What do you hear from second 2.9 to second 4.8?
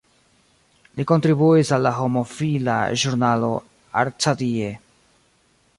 ĵurnalo "Arcadie".